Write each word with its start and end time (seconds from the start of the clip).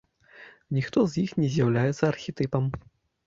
Ніхто 0.77 1.03
з 1.11 1.25
іх 1.25 1.35
не 1.43 1.47
з'яўляецца 1.55 2.03
архетыпам. 2.13 2.65